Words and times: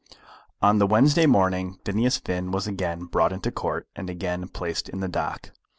On 0.63 0.79
the 0.79 0.87
Wednesday 0.87 1.27
morning 1.27 1.77
Phineas 1.85 2.17
Finn 2.17 2.49
was 2.51 2.65
again 2.65 3.05
brought 3.05 3.31
into 3.31 3.49
the 3.49 3.53
Court, 3.55 3.87
and 3.95 4.09
again 4.09 4.47
placed 4.47 4.89
in 4.89 4.99
the 4.99 5.07
dock. 5.07 5.51